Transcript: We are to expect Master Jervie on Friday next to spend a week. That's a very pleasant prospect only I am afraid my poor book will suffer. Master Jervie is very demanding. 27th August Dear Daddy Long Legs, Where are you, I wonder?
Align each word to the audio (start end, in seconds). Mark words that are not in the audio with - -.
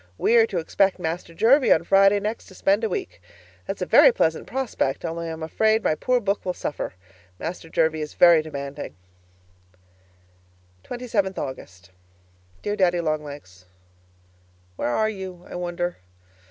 We 0.17 0.35
are 0.37 0.47
to 0.47 0.57
expect 0.57 0.97
Master 0.97 1.31
Jervie 1.35 1.71
on 1.71 1.83
Friday 1.83 2.19
next 2.19 2.47
to 2.47 2.55
spend 2.55 2.83
a 2.83 2.89
week. 2.89 3.21
That's 3.67 3.83
a 3.83 3.85
very 3.85 4.11
pleasant 4.11 4.47
prospect 4.47 5.05
only 5.05 5.27
I 5.27 5.29
am 5.29 5.43
afraid 5.43 5.83
my 5.83 5.93
poor 5.93 6.19
book 6.19 6.43
will 6.43 6.55
suffer. 6.55 6.95
Master 7.37 7.69
Jervie 7.69 8.01
is 8.01 8.15
very 8.15 8.41
demanding. 8.41 8.95
27th 10.83 11.37
August 11.37 11.91
Dear 12.63 12.75
Daddy 12.75 12.99
Long 12.99 13.23
Legs, 13.23 13.65
Where 14.75 14.89
are 14.89 15.07
you, 15.07 15.45
I 15.47 15.53
wonder? 15.53 15.97